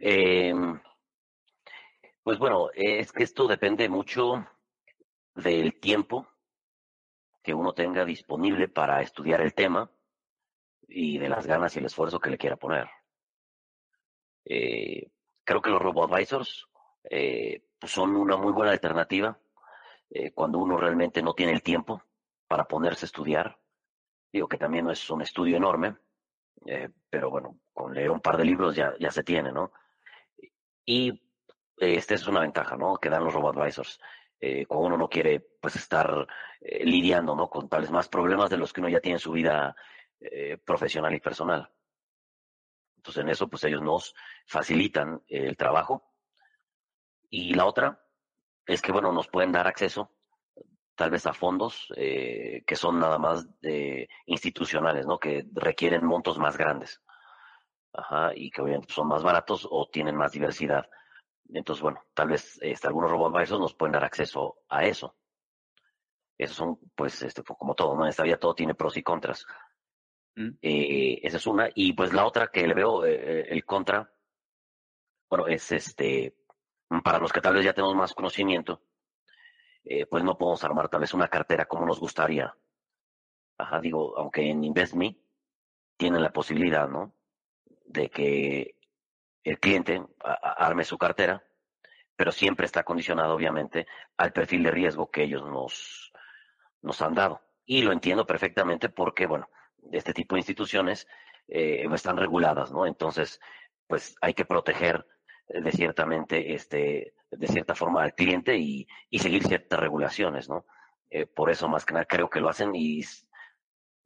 [0.00, 0.52] Eh,
[2.26, 4.44] pues bueno, es que esto depende mucho
[5.36, 6.26] del tiempo
[7.40, 9.88] que uno tenga disponible para estudiar el tema
[10.88, 12.88] y de las ganas y el esfuerzo que le quiera poner.
[14.44, 15.08] Eh,
[15.44, 16.66] creo que los robo-advisors
[17.04, 19.38] eh, pues son una muy buena alternativa
[20.10, 22.02] eh, cuando uno realmente no tiene el tiempo
[22.48, 23.56] para ponerse a estudiar.
[24.32, 25.94] Digo que también no es un estudio enorme,
[27.08, 29.70] pero bueno, con leer un par de libros ya, ya se tiene, ¿no?
[30.84, 31.22] Y
[31.76, 32.96] esta es una ventaja, ¿no?
[32.96, 34.00] Que dan los robo-advisors.
[34.38, 36.26] Eh, cuando uno no quiere, pues, estar
[36.60, 37.48] eh, lidiando, ¿no?
[37.48, 39.74] Con tales más problemas de los que uno ya tiene en su vida
[40.20, 41.70] eh, profesional y personal.
[42.96, 44.14] Entonces, en eso, pues, ellos nos
[44.46, 46.12] facilitan el trabajo.
[47.30, 48.02] Y la otra
[48.66, 50.12] es que, bueno, nos pueden dar acceso
[50.94, 53.46] tal vez a fondos que son nada más
[54.24, 55.18] institucionales, ¿no?
[55.18, 57.02] Que requieren montos más grandes.
[57.92, 60.88] Ajá, y que obviamente son más baratos o tienen más diversidad.
[61.52, 65.16] Entonces, bueno, tal vez este, algunos robots maestros nos pueden dar acceso a eso.
[66.38, 68.04] Esos son, pues, este, pues, como todo, ¿no?
[68.04, 69.46] En esta vida todo tiene pros y contras.
[70.34, 70.50] Mm.
[70.60, 71.68] Eh, esa es una.
[71.74, 74.12] Y pues la otra que le veo, eh, eh, el contra,
[75.30, 76.36] bueno, es este,
[77.02, 78.82] para los que tal vez ya tenemos más conocimiento,
[80.10, 82.54] pues no podemos armar tal vez una cartera como nos gustaría.
[83.58, 85.16] Ajá, digo, aunque en InvestMe
[85.96, 87.16] tienen la posibilidad, ¿no?
[87.86, 88.75] de que
[89.50, 91.42] el cliente arme su cartera,
[92.16, 96.12] pero siempre está condicionado, obviamente, al perfil de riesgo que ellos nos,
[96.82, 97.42] nos han dado.
[97.64, 99.48] Y lo entiendo perfectamente porque, bueno,
[99.92, 101.06] este tipo de instituciones
[101.48, 102.86] eh, están reguladas, ¿no?
[102.86, 103.40] Entonces,
[103.86, 105.06] pues hay que proteger
[105.48, 110.66] eh, de ciertamente, este, de cierta forma al cliente y, y seguir ciertas regulaciones, ¿no?
[111.10, 113.00] Eh, por eso más que nada creo que lo hacen y,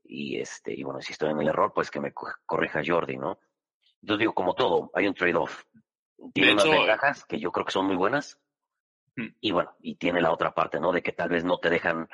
[0.05, 3.39] y este, y bueno, si estoy en el error, pues que me corrija Jordi, ¿no?
[4.03, 5.65] Yo digo, como todo, hay un trade-off.
[6.33, 8.39] Tiene unas ventajas que yo creo que son muy buenas.
[9.17, 9.29] Hmm.
[9.41, 10.93] Y bueno, y tiene la otra parte, ¿no?
[10.93, 12.09] De que tal vez no te dejan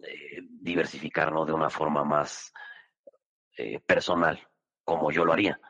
[0.00, 1.44] eh, diversificar, ¿no?
[1.44, 2.52] De una forma más
[3.56, 4.46] eh, personal,
[4.84, 5.60] como yo lo haría.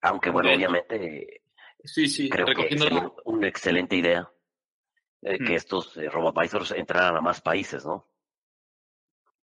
[0.00, 1.42] Aunque bueno, obviamente
[1.84, 2.82] sí, sí, creo que es
[3.24, 4.30] una excelente idea
[5.22, 5.56] eh, que hmm.
[5.56, 8.06] estos eh, robo-advisors entraran a más países, ¿no?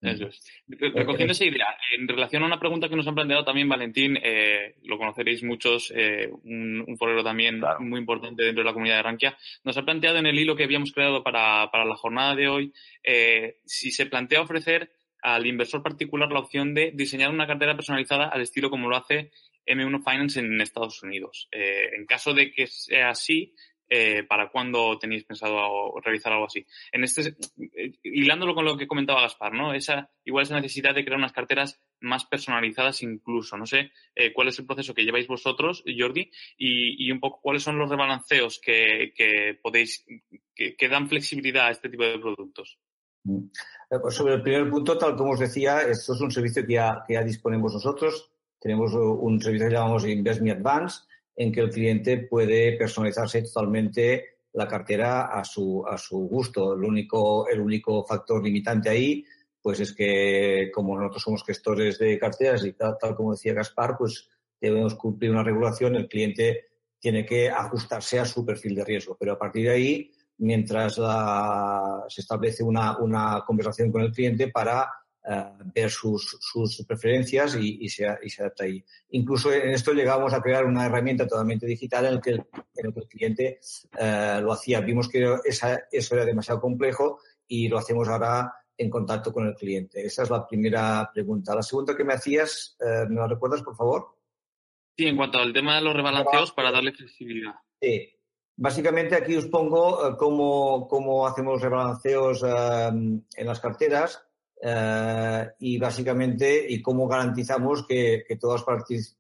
[0.04, 0.42] Eso es.
[0.68, 4.76] Recogiendo esa idea, en relación a una pregunta que nos han planteado también Valentín, eh,
[4.84, 9.02] lo conoceréis muchos, eh, un, un, forero también muy importante dentro de la comunidad de
[9.02, 12.48] Rankia, nos ha planteado en el hilo que habíamos creado para, para la jornada de
[12.48, 17.74] hoy, eh, si se plantea ofrecer al inversor particular la opción de diseñar una cartera
[17.74, 19.30] personalizada al estilo como lo hace
[19.66, 21.48] M1 Finance en Estados Unidos.
[21.50, 23.54] en caso de que sea así,
[23.88, 26.64] eh, para cuándo tenéis pensado realizar algo así.
[26.90, 27.36] En este,
[27.76, 29.74] eh, hilándolo con lo que comentaba Gaspar, ¿no?
[29.74, 33.56] Esa, igual esa necesidad de crear unas carteras más personalizadas incluso.
[33.58, 37.62] No sé eh, cuál es el proceso que lleváis vosotros, Jordi, y, un poco cuáles
[37.62, 40.04] son los rebalanceos que, podéis,
[40.54, 42.78] que, dan flexibilidad a este tipo de productos.
[43.24, 43.46] Mm.
[44.00, 47.04] Pues sobre el primer punto, tal como os decía, esto es un servicio que ya,
[47.06, 48.30] que ya disponemos nosotros.
[48.58, 51.02] Tenemos un servicio que llamamos Invest Me Advance,
[51.36, 56.74] en que el cliente puede personalizarse totalmente la cartera a su, a su gusto.
[56.74, 59.24] El único, el único factor limitante ahí,
[59.60, 64.28] pues es que como nosotros somos gestores de carteras y tal, como decía Gaspar, pues
[64.60, 66.66] debemos cumplir una regulación, el cliente
[66.98, 69.16] tiene que ajustarse a su perfil de riesgo.
[69.18, 70.94] Pero a partir de ahí, mientras
[72.08, 74.90] se establece una, una conversación con el cliente para
[75.26, 78.84] eh, ver sus, sus preferencias y, se, y, se, adapta ahí.
[79.08, 82.86] Incluso en esto llegamos a crear una herramienta totalmente digital en la que el, en
[82.86, 83.60] el, que el cliente
[83.98, 84.82] eh, lo hacía.
[84.82, 89.54] Vimos que esa, eso era demasiado complejo y lo hacemos ahora en contacto con el
[89.54, 90.04] cliente.
[90.04, 91.54] Esa es la primera pregunta.
[91.54, 94.18] La segunda que me hacías, eh, ¿me la recuerdas, por favor?
[94.94, 97.54] Sí, en cuanto al tema de los rebalanceos para darle flexibilidad.
[97.80, 98.10] Sí.
[98.56, 104.23] Básicamente aquí os pongo cómo, cómo hacemos rebalanceos en las carteras
[104.66, 108.64] eh, y básicamente y cómo garantizamos que, todos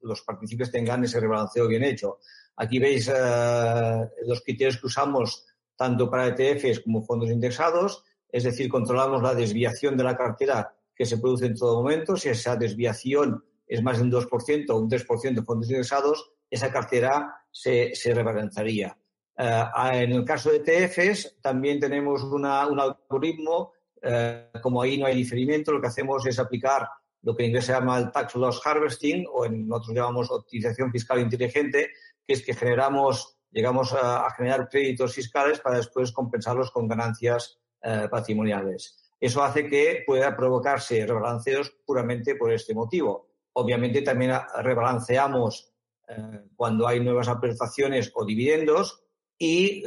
[0.00, 2.18] los partícipes tengan ese rebalanceo bien hecho.
[2.56, 5.44] Aquí veis eh, los criterios que usamos
[5.76, 11.04] tanto para ETFs como fondos indexados, es decir, controlamos la desviación de la cartera que
[11.04, 12.16] se produce en todo momento.
[12.16, 16.72] Si esa desviación es más de un 2% o un 3% de fondos indexados, esa
[16.72, 18.96] cartera se, se rebalanzaría.
[19.36, 23.73] Eh, en el caso de ETFs, también tenemos un algoritmo
[24.04, 26.86] eh, como ahí no hay diferimiento, lo que hacemos es aplicar
[27.22, 30.92] lo que en inglés se llama el tax loss harvesting o en nosotros llamamos optimización
[30.92, 31.90] fiscal inteligente,
[32.26, 38.08] que es que generamos, llegamos a, generar créditos fiscales para después compensarlos con ganancias eh,
[38.10, 39.10] patrimoniales.
[39.18, 43.30] Eso hace que pueda provocarse rebalanceos puramente por este motivo.
[43.54, 45.72] Obviamente también rebalanceamos
[46.08, 49.02] eh, cuando hay nuevas aportaciones o dividendos
[49.38, 49.82] y,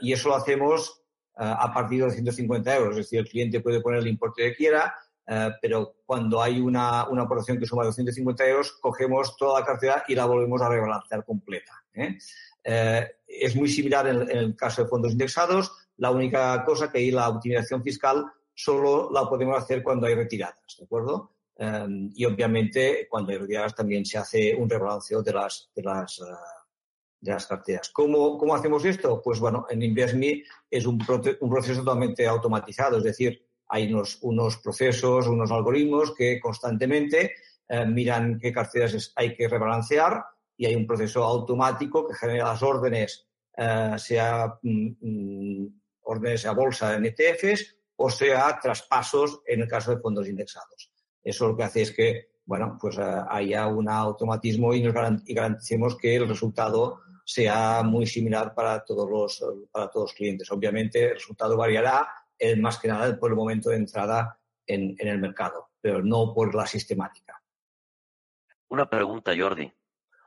[0.00, 1.05] y eso lo hacemos eh,
[1.36, 2.90] a partir de 150 euros.
[2.92, 4.94] Es decir, el cliente puede poner el importe que quiera,
[5.26, 10.04] eh, pero cuando hay una, una aportación que suma 250 euros, cogemos toda la cartera
[10.08, 11.72] y la volvemos a rebalancear completa.
[11.94, 12.16] ¿eh?
[13.28, 15.72] es muy similar en, el caso de fondos indexados.
[15.98, 20.76] La única cosa que ahí la optimización fiscal solo la podemos hacer cuando hay retiradas,
[20.78, 21.32] ¿de acuerdo?
[21.58, 26.20] y obviamente cuando hay retiradas también se hace un rebalanceo de las, de las
[27.20, 27.90] de las carteras.
[27.90, 29.20] ¿Cómo, ¿Cómo, hacemos esto?
[29.22, 35.26] Pues bueno, en InvestMe es un, proceso totalmente automatizado, es decir, hay unos, unos procesos,
[35.26, 37.32] unos algoritmos que constantemente
[37.68, 40.24] eh, miran qué carteras hay que rebalancear
[40.56, 43.26] y hay un proceso automático que genera las órdenes,
[43.56, 49.90] eh, sea mm, mm, órdenes a bolsa en ETFs o sea traspasos en el caso
[49.90, 50.92] de fondos indexados.
[51.22, 55.34] Eso lo que hace es que, bueno, pues eh, haya un automatismo y, nos y
[55.34, 60.50] garanticemos que el resultado sea muy similar para todos los, para todos los clientes.
[60.52, 62.08] Obviamente el resultado variará
[62.58, 66.66] más que nada por el momento de entrada en, el mercado, pero no por la
[66.66, 67.42] sistemática.
[68.68, 69.72] Una pregunta, Jordi.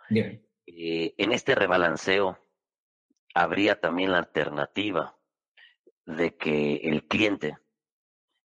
[0.09, 0.45] Bien.
[0.65, 2.37] Eh, en este rebalanceo,
[3.33, 5.17] ¿habría también la alternativa
[6.05, 7.57] de que el cliente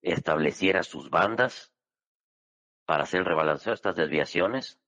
[0.03, 1.73] estableciera sus bandas
[2.85, 4.79] para hacer el rebalanceo, estas desviaciones?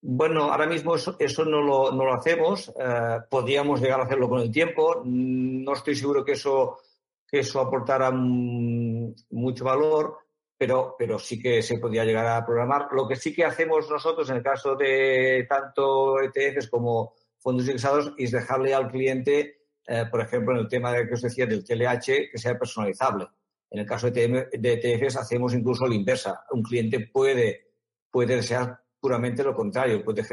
[0.00, 2.68] Bueno, ahora mismo eso, no, lo, no, lo, hacemos.
[2.68, 5.02] Eh, podríamos llegar a hacerlo con el tiempo.
[5.04, 6.78] No estoy seguro que eso,
[7.26, 10.18] que aportara mucho valor,
[10.56, 12.88] pero, sí que se podría llegar a programar.
[12.92, 18.12] Lo que sí que hacemos nosotros en el caso de tanto ETFs como fondos indexados
[18.18, 21.64] es dejarle al cliente, eh, por ejemplo, en el tema de que os decía del
[21.64, 23.26] TLH, que sea personalizable.
[23.70, 26.44] En el caso de ETFs hacemos incluso la inversa.
[26.52, 27.72] Un cliente puede,
[28.10, 28.36] puede
[29.08, 30.26] puramente lo contrario, puede eh,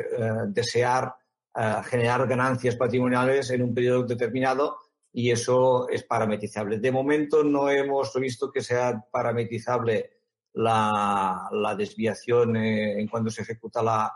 [0.47, 1.15] desear
[1.55, 4.75] eh, generar ganancias patrimoniales en un periodo determinado
[5.13, 6.79] y eso es parametrizable.
[6.79, 10.09] De momento no hemos visto que sea parametrizable
[10.55, 14.13] la, desviación eh, en cuando se ejecuta la,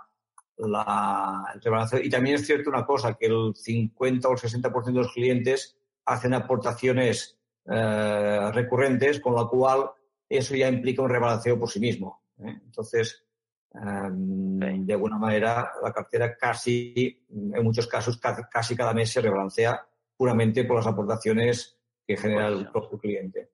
[0.58, 1.58] la
[2.04, 5.78] Y también es cierto una cosa, que el 50 o el 60% de los clientes
[6.04, 9.92] hacen aportaciones recurrentes, con lo cual
[10.28, 12.24] eso ya implica un rebalanceo por sí mismo.
[12.40, 13.24] Entonces,
[13.72, 19.80] de alguna manera, la cartera casi, en muchos casos, casi cada mes se rebalancea
[20.18, 23.50] puramente por las aportaciones que genera el propio cliente.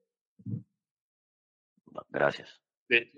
[2.08, 2.60] Gracias.
[2.88, 3.12] Eh,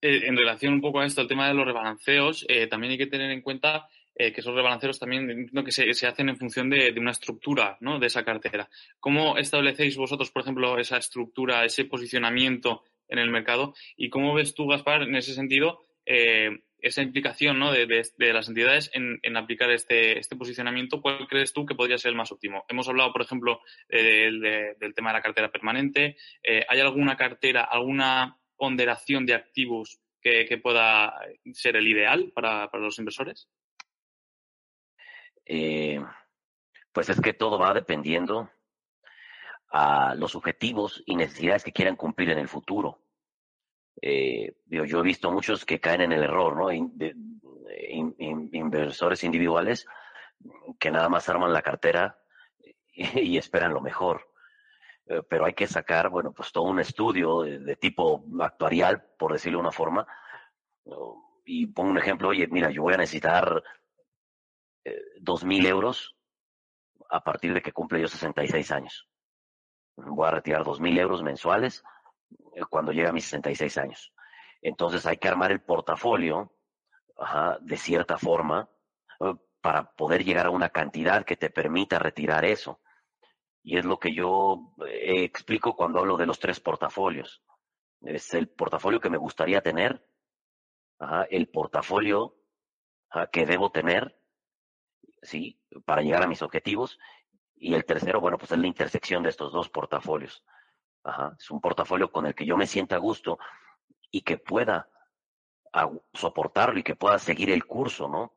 [0.00, 3.06] en relación un poco a esto, el tema de los rebalanceos, eh, también hay que
[3.06, 6.92] tener en cuenta eh, que esos rebalanceos también que se, se, hacen en función de,
[6.92, 7.98] de, una estructura ¿no?
[7.98, 8.68] de esa cartera.
[9.00, 13.74] ¿Cómo establecéis vosotros, por ejemplo, esa estructura, ese posicionamiento en el mercado?
[13.96, 17.70] ¿Y cómo ves tú, Gaspar, en ese sentido, eh, esa implicación ¿no?
[17.70, 17.86] de,
[18.32, 22.32] las entidades en, aplicar este, este, posicionamiento, ¿cuál crees tú que podría ser el más
[22.32, 22.64] óptimo?
[22.68, 26.16] Hemos hablado, por ejemplo, del tema de la cartera permanente.
[26.42, 31.14] Eh, ¿Hay alguna cartera, alguna ponderación de activos que, pueda
[31.52, 33.48] ser el ideal para, los inversores?
[35.44, 36.00] Eh,
[36.92, 38.50] pues es que todo va dependiendo
[39.68, 43.01] a los objetivos y necesidades que quieran cumplir en el futuro.
[44.04, 46.72] Eh, yo, he visto muchos que caen en el error, ¿no?
[48.52, 49.86] inversores individuales
[50.80, 52.18] que nada más arman la cartera
[52.92, 54.28] y, esperan lo mejor.
[55.06, 59.58] Eh, pero hay que sacar, bueno, pues todo un estudio de, tipo actuarial, por decirlo
[59.58, 60.04] de una forma.
[61.44, 63.62] Y pongo un ejemplo, oye, mira, yo voy a necesitar
[64.84, 66.16] eh, dos mil euros
[67.08, 69.08] a partir de que cumple yo 66 años.
[69.96, 71.91] Voy a retirar dos mil euros mensuales eh,
[72.70, 74.12] cuando llega a mis 66 años.
[74.60, 76.52] Entonces hay que armar el portafolio
[77.60, 78.68] de cierta forma
[79.20, 82.80] eh, para poder llegar a una cantidad que te permita retirar eso.
[83.62, 87.42] Y es lo que yo eh, explico cuando hablo de los tres portafolios.
[88.00, 90.04] es el portafolio que me gustaría tener,
[91.30, 92.36] el portafolio
[93.32, 94.16] que debo tener,
[95.20, 95.60] ¿sí?
[95.84, 96.96] Para llegar a mis objetivos.
[97.56, 100.44] Y el tercero, bueno, pues es la intersección de estos dos portafolios.
[101.38, 103.38] Es un portafolio con el que yo me sienta a gusto
[104.10, 104.88] y que pueda
[106.12, 108.34] soportarlo y que pueda seguir el curso, ¿no?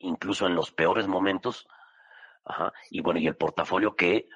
[0.00, 1.66] Incluso en los peores momentos.
[2.90, 4.28] Y bueno, y el portafolio que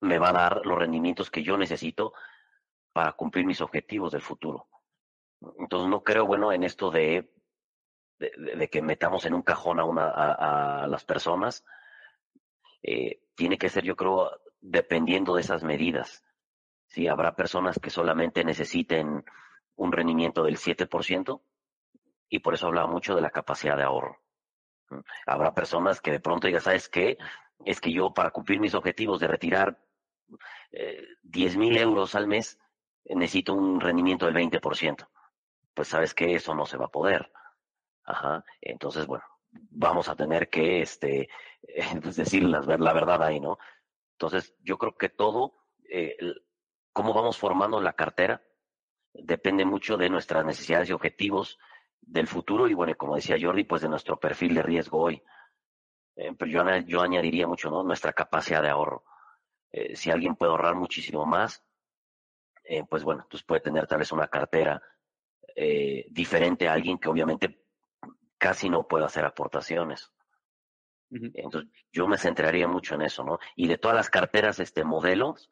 [0.00, 2.12] me va a dar los rendimientos que yo necesito
[2.92, 4.68] para cumplir mis objetivos del futuro.
[5.58, 7.30] Entonces no creo, bueno, en esto de,
[8.18, 11.64] de, que metamos en un cajón a, una, a, las personas.
[12.82, 14.30] Eh, tiene que ser, yo creo,
[14.60, 16.24] dependiendo de esas medidas.
[16.86, 19.24] Sí, habrá personas que solamente necesiten
[19.76, 21.42] un rendimiento del 7%
[22.28, 24.18] y por eso hablaba mucho de la capacidad de ahorro.
[25.26, 27.18] Habrá personas que de pronto digan, ¿sabes qué?
[27.64, 29.78] Es que yo para cumplir mis objetivos de retirar
[30.72, 32.58] eh, 10 mil euros al mes,
[33.04, 35.08] necesito un rendimiento del 20%.
[35.74, 37.30] Pues sabes que eso no se va a poder.
[38.04, 38.44] Ajá.
[38.60, 41.28] Entonces, bueno, vamos a tener que este,
[42.02, 43.58] pues decir la, la, verdad ahí, ¿no?
[44.12, 45.54] Entonces, yo creo que todo,
[45.90, 46.16] eh,
[46.96, 48.42] cómo vamos formando la cartera,
[49.12, 51.58] depende mucho de nuestras necesidades y objetivos
[52.00, 55.22] del futuro y, bueno, como decía Jordi, pues de nuestro perfil de riesgo hoy.
[56.16, 57.82] Eh, pero yo, añadiría mucho, ¿no?
[57.82, 59.04] Nuestra capacidad de ahorro.
[59.72, 61.62] Eh, si alguien puede ahorrar muchísimo más,
[62.64, 64.82] eh, pues bueno, entonces puede tener tal vez una cartera
[66.08, 67.62] diferente a alguien que obviamente
[68.38, 70.12] casi no puede hacer aportaciones.
[71.10, 73.38] Entonces, yo me centraría mucho en eso, ¿no?
[73.54, 75.50] Y de todas las carteras, este, modelos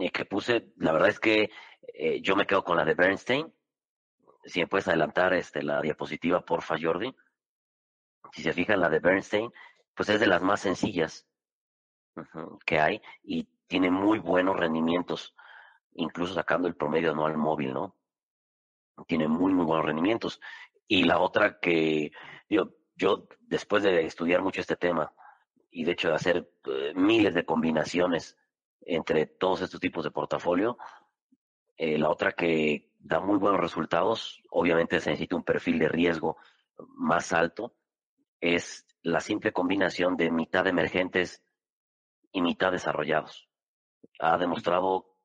[0.00, 1.50] eh, que puse, la verdad es que
[2.22, 3.52] yo me quedo con la de Bernstein.
[4.44, 7.14] Si me puedes adelantar este, la diapositiva, porfa, Jordi.
[8.32, 9.50] Si se fijan, la de Bernstein,
[9.94, 11.26] pues es de las más sencillas
[12.64, 15.34] que hay y tiene muy buenos rendimientos
[15.94, 17.96] incluso sacando el promedio anual móvil, ¿no?
[19.06, 20.40] Tiene muy, muy buenos rendimientos.
[20.86, 22.12] Y la otra que,
[22.48, 22.70] yo,
[23.02, 25.12] yo después de estudiar mucho este tema
[25.72, 28.38] y de hecho de hacer eh, miles de combinaciones
[28.82, 30.78] entre todos estos tipos de portafolio,
[31.76, 36.36] eh, la otra que da muy buenos resultados, obviamente se necesita un perfil de riesgo
[36.78, 37.74] más alto,
[38.40, 41.42] es la simple combinación de mitad emergentes
[42.30, 43.48] y mitad desarrollados.
[44.20, 45.16] Ha demostrado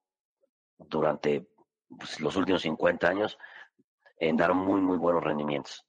[0.80, 1.48] durante
[1.88, 3.38] pues, los últimos 50 años
[4.20, 5.87] en dar muy, muy buenos rendimientos.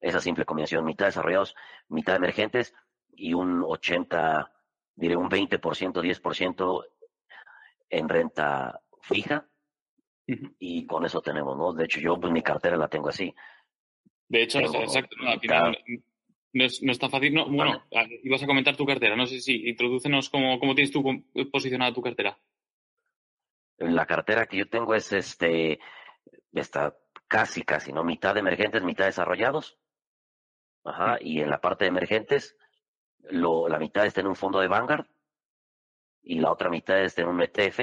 [0.00, 1.54] Esa simple combinación, mitad desarrollados,
[1.88, 2.74] mitad emergentes
[3.12, 4.52] y un 80,
[4.94, 6.84] diré un 20%, 10%
[7.90, 9.48] en renta fija.
[10.58, 11.72] Y con eso tenemos, ¿no?
[11.72, 13.34] De hecho, yo pues mi cartera la tengo así.
[14.28, 15.72] De hecho, exacto, no,
[16.52, 17.32] no, es, no, está fácil.
[17.32, 17.82] No, bueno,
[18.22, 19.16] ibas a comentar tu cartera.
[19.16, 21.02] No sé si introdúcenos cómo, cómo tienes tú
[21.50, 22.38] posicionada tu cartera.
[23.78, 25.78] La cartera que yo tengo es este,
[26.52, 26.96] está
[27.26, 28.04] casi, casi, ¿no?
[28.04, 29.78] Mitad de emergentes, mitad desarrollados.
[30.84, 32.56] Ajá, y en la parte de emergentes,
[33.30, 35.06] lo, la mitad está en un fondo de Vanguard
[36.22, 37.80] y la otra mitad está en un ETF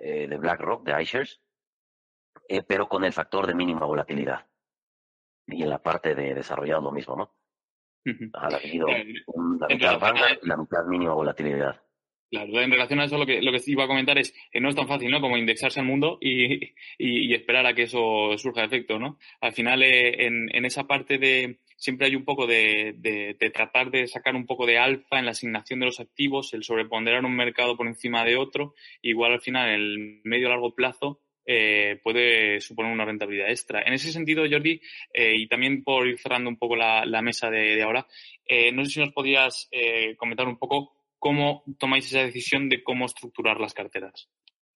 [0.00, 1.40] eh, de BlackRock, de iShares,
[2.48, 4.46] eh, pero con el factor de mínima volatilidad.
[5.46, 7.34] Y en la parte de desarrollado lo mismo, ¿no?
[8.34, 11.82] Ajá, la, la mitad Vanguard y la mitad mínima volatilidad.
[12.30, 14.68] Claro, en relación a eso lo que, lo que iba a comentar es que no
[14.68, 15.20] es tan fácil, ¿no?
[15.20, 19.18] Como indexarse al mundo y, y, esperar a que eso surja efecto, ¿no?
[19.40, 23.90] Al final, eh, en, en, esa parte de, siempre hay un poco de, de, tratar
[23.90, 27.34] de sacar un poco de alfa en la asignación de los activos, el sobreponderar un
[27.34, 32.60] mercado por encima de otro, igual al final, en el medio largo plazo, eh, puede
[32.60, 33.80] suponer una rentabilidad extra.
[33.80, 34.82] En ese sentido, Jordi,
[35.14, 38.06] eh, y también por ir cerrando un poco la, la mesa de, ahora,
[38.44, 42.82] eh, no sé si nos podrías eh, comentar un poco ¿Cómo tomáis esa decisión de
[42.82, 44.28] cómo estructurar las carteras?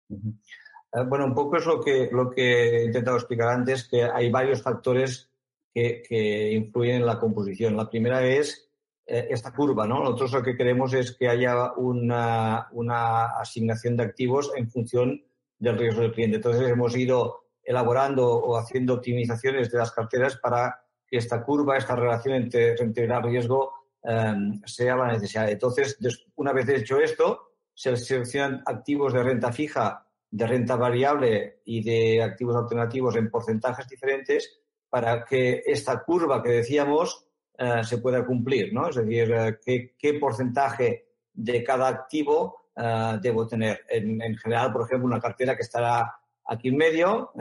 [0.09, 4.63] Bueno, un poco es lo que, lo que he intentado explicar antes, que hay varios
[4.63, 5.30] factores
[5.73, 7.77] que, influyen en la composición.
[7.77, 8.71] La primera es
[9.07, 10.03] eh, esta curva, ¿no?
[10.03, 15.25] Nosotros lo que queremos es que haya una, una asignación de activos en función
[15.59, 16.37] del riesgo del cliente.
[16.37, 21.97] Entonces hemos ido elaborando o haciendo optimizaciones de las carteras para que esta curva, esta
[21.97, 25.51] relación entre rentabilidad riesgo Em, sea la necesidad.
[25.51, 25.99] Entonces,
[26.37, 32.23] una vez hecho esto, se seleccionan activos de renta fija, de renta variable y de
[32.23, 34.60] activos alternativos en porcentajes diferentes
[34.91, 37.27] para que esta curva que decíamos
[37.57, 38.89] eh, se pueda cumplir, ¿no?
[38.89, 43.85] Es decir, eh, qué, porcentaje de cada activo eh, debo tener.
[43.89, 47.33] En, general, por ejemplo, una cartera que estará aquí en medio,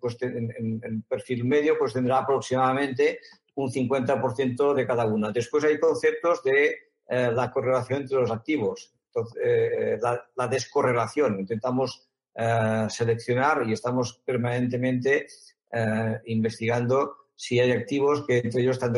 [0.00, 3.18] pues en, en, perfil medio, pues tendrá aproximadamente
[3.56, 5.32] un 50% de cada una.
[5.32, 9.98] Después hay conceptos de eh, la correlación entre los activos, Entonces, eh,
[10.36, 11.40] la, descorrelación.
[11.40, 15.26] Intentamos eh, seleccionar y estamos permanentemente
[15.72, 18.92] eh, investigando si hay activos que entre ellos están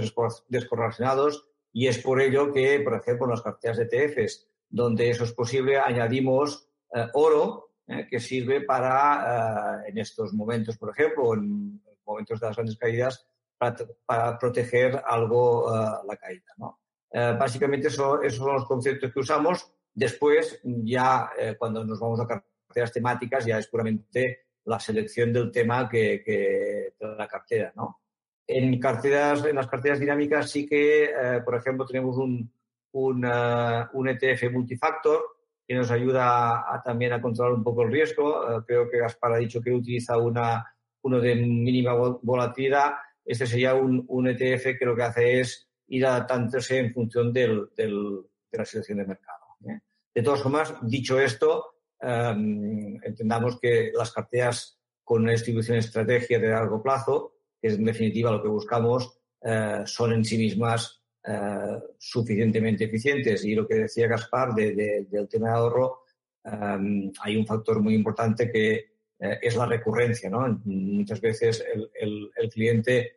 [0.49, 5.25] descorrelacionados y es por ello que, por ejemplo, en las carteras de ETFs, donde eso
[5.25, 6.68] es posible, añadimos
[7.14, 7.70] oro,
[8.11, 14.39] que sirve para, en estos momentos, por ejemplo, en momentos de las grandes caídas, para,
[14.39, 16.53] proteger algo la caída.
[16.59, 16.81] ¿no?
[17.12, 19.70] básicamente eso, esos son los conceptos que usamos.
[19.95, 25.89] Después, ya cuando nos vamos a carteras temáticas ya es puramente la selección del tema
[25.89, 28.01] que, que de la cartera, ¿no?
[28.47, 32.53] En carteras, en las carteras dinámicas sí que, eh, por ejemplo, tenemos un,
[32.93, 35.23] un, uh, un, ETF multifactor
[35.67, 38.41] que nos ayuda a, también a controlar un poco el riesgo.
[38.41, 40.67] Uh, creo que Gaspar ha dicho que utiliza una,
[41.03, 42.95] uno de mínima volatilidad.
[43.25, 47.69] Este sería un, un ETF que lo que hace es ir adaptándose en función del,
[47.77, 49.45] del, de la selección de mercado.
[49.69, 49.81] ¿eh?
[50.15, 56.49] De todas formas, dicho esto, Em, entendamos que las carteras con una distribución estrategia de
[56.49, 61.79] largo plazo, que es en definitiva lo que buscamos, eh, son en sí mismas eh,
[61.99, 63.45] suficientemente eficientes.
[63.45, 66.03] Y lo que decía Gaspar del tema de ahorro,
[66.45, 68.73] em, hay un factor muy importante que
[69.21, 70.29] eh, es la recurrencia.
[70.29, 70.61] ¿no?
[70.65, 73.17] Muchas veces el, el, cliente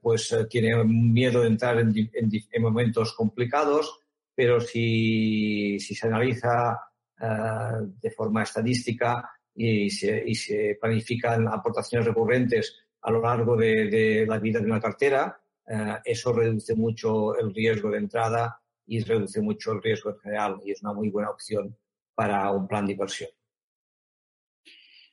[0.00, 4.00] pues tiene miedo de entrar en, en, momentos complicados,
[4.34, 6.80] pero si, si se analiza
[7.20, 14.24] eh, de forma estadística y se, y se, planifican aportaciones recurrentes a lo largo de,
[14.26, 19.40] la vida de una cartera, eh, eso reduce mucho el riesgo de entrada y reduce
[19.40, 21.76] mucho el riesgo en general y es una muy buena opción
[22.14, 23.30] para un plan de inversión.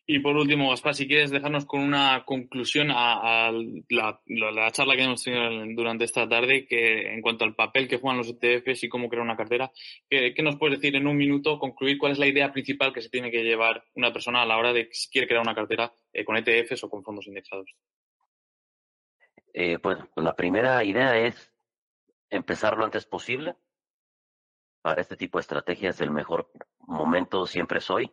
[0.06, 3.52] Y por último, Gaspar, si quieres dejarnos con una conclusión a,
[3.90, 8.18] la, charla que hemos tenido durante esta tarde, que en cuanto al papel que juegan
[8.18, 9.72] los ETFs y cómo crear una cartera,
[10.10, 13.10] ¿qué, nos puedes decir en un minuto, concluir cuál es la idea principal que se
[13.10, 16.26] tiene que llevar una persona a la hora de si quiere crear una cartera eh,
[16.26, 17.76] con ETFs o con fondos indexados?
[19.54, 21.54] Eh, pues la primera idea es
[22.30, 23.56] empezar lo antes posible.
[24.82, 28.12] Para este tipo de estrategias el mejor momento siempre es hoy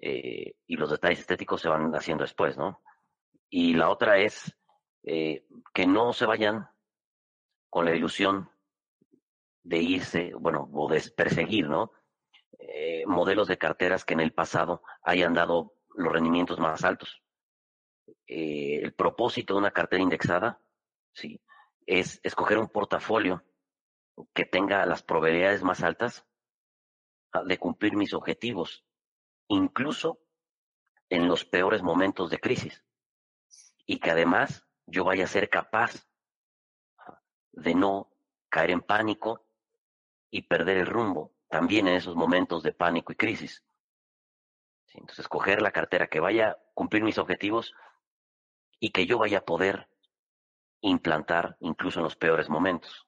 [0.00, 2.80] eh, y los detalles estéticos se van haciendo después, ¿no?
[3.50, 4.56] Y la otra es
[5.02, 5.44] eh,
[5.74, 6.68] que no se vayan
[7.68, 8.50] con la ilusión
[9.64, 11.92] de irse, bueno, o de perseguir, ¿no?
[12.58, 17.22] Eh, modelos de carteras que en el pasado hayan dado los rendimientos más altos.
[18.26, 20.60] el propósito de una cartera indexada,
[21.12, 21.40] sí,
[21.86, 23.42] es escoger un portafolio
[24.34, 26.26] que tenga las probabilidades más altas
[27.32, 28.84] ah, de cumplir mis objetivos
[29.48, 30.20] incluso
[31.08, 32.84] en los peores momentos de crisis.
[33.86, 36.06] Y que además yo vaya a ser capaz
[37.52, 38.12] de no
[38.48, 39.46] caer en pánico
[40.30, 43.64] y perder el rumbo también en esos momentos de pánico y crisis.
[44.94, 47.74] Entonces, escoger la cartera que vaya a cumplir mis objetivos
[48.80, 49.88] y que yo vaya a poder
[50.80, 53.07] implantar incluso en los peores momentos.